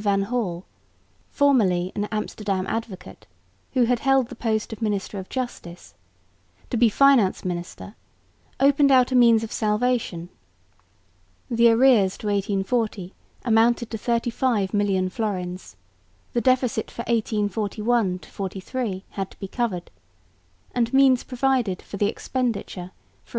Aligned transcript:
van 0.00 0.22
Hall 0.22 0.64
(formerly 1.30 1.92
an 1.94 2.06
Amsterdam 2.06 2.66
advocate, 2.66 3.26
who 3.74 3.82
had 3.84 3.98
held 3.98 4.30
the 4.30 4.34
post 4.34 4.72
of 4.72 4.80
minister 4.80 5.18
of 5.18 5.28
justice) 5.28 5.92
to 6.70 6.78
be 6.78 6.88
finance 6.88 7.44
minister 7.44 7.94
opened 8.60 8.90
out 8.90 9.12
a 9.12 9.14
means 9.14 9.44
of 9.44 9.52
salvation. 9.52 10.30
The 11.50 11.68
arrears 11.68 12.16
to 12.16 12.28
1840 12.28 13.12
amounted 13.44 13.90
to 13.90 13.98
35 13.98 14.72
million 14.72 15.10
florins; 15.10 15.76
the 16.32 16.40
deficit 16.40 16.90
for 16.90 17.02
1841 17.02 18.20
3 18.20 19.04
had 19.10 19.30
to 19.32 19.38
be 19.38 19.48
covered, 19.48 19.90
and 20.74 20.94
means 20.94 21.22
provided 21.24 21.82
for 21.82 21.98
the 21.98 22.06
expenditure 22.08 22.88
for 22.88 22.88
1843 22.88 22.98
4. 23.26 23.38